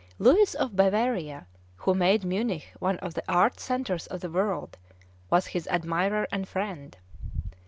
[0.17, 1.45] Louis of Bavaria,
[1.75, 4.79] who made Munich one of the art centres of the world,
[5.29, 6.97] was his admirer and friend.